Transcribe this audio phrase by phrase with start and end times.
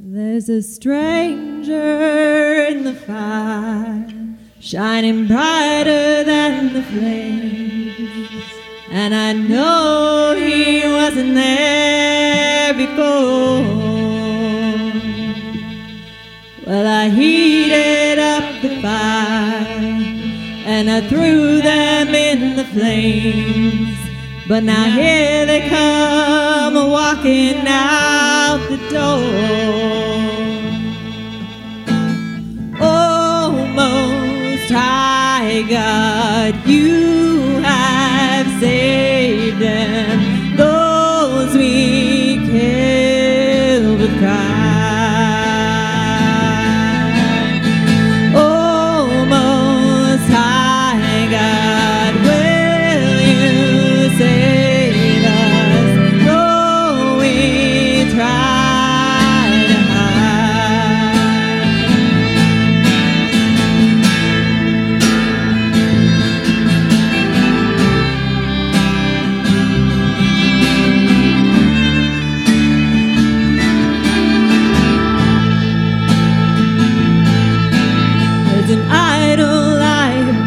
[0.00, 1.74] There's a stranger
[2.70, 4.06] in the fire,
[4.60, 8.44] shining brighter than the flames.
[8.92, 13.64] And I know he wasn't there before.
[16.64, 19.66] Well, I heated up the fire
[20.64, 23.98] and I threw them in the flames.
[24.46, 27.97] But now here they come walking out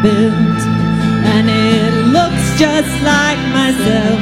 [0.02, 0.62] built,
[1.32, 4.18] and it looks just like myself.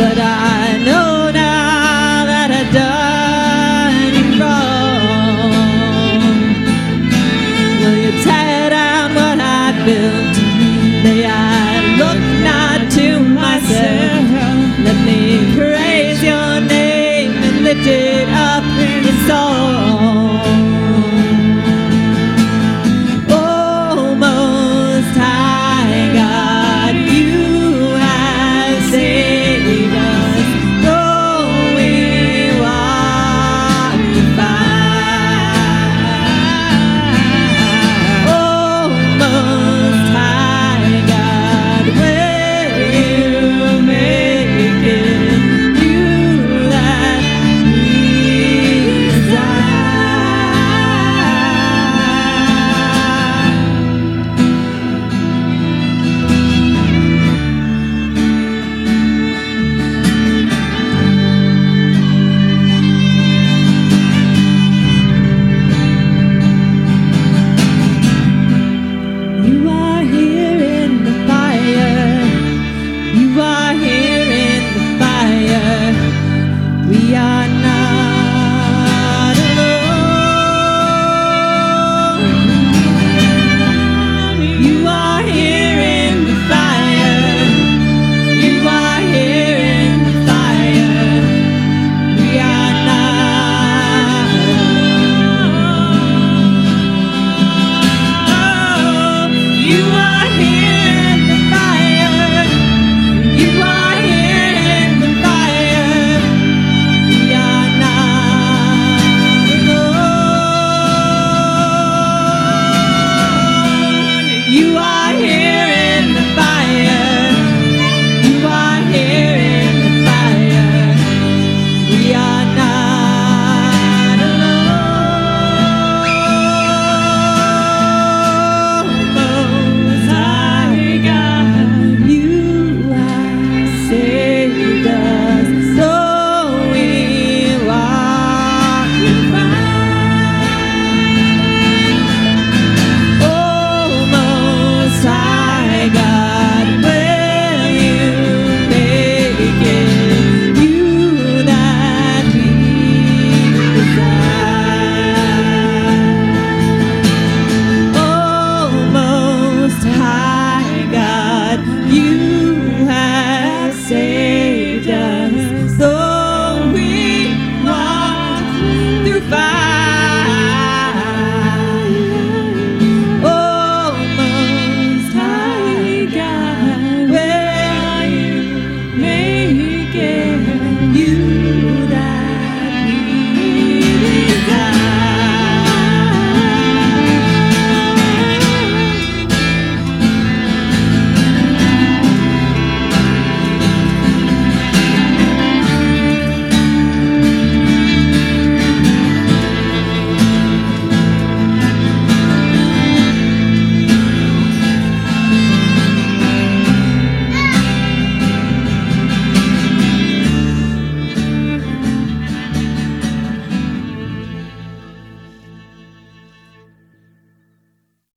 [0.00, 5.52] But I know now that I've done it wrong.
[7.80, 10.36] Will you tear down what I built?
[11.04, 14.24] May I look not to myself.
[14.86, 19.93] Let me praise your name and lift it up in the song.